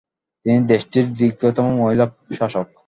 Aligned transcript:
তিনি 0.45 0.59
দেশেটির 0.67 1.07
দীর্ঘতম 1.19 1.65
মহিলা 1.81 2.05
শাসক। 2.39 2.67